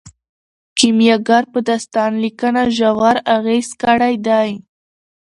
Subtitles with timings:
[0.77, 4.49] کیمیاګر په داستان لیکنه ژور اغیز کړی دی.